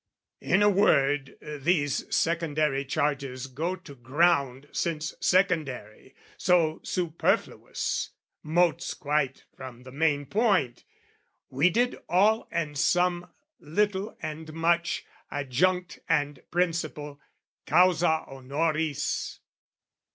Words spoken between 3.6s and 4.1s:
to